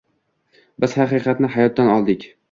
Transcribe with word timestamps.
Biz 0.85 0.95
haqiqatni 1.01 1.51
hayotdan 1.57 1.93
oldik. 1.97 2.27